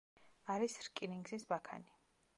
არის 0.53 0.77
რკინიგზის 0.87 1.47
ბაქანი. 1.53 1.95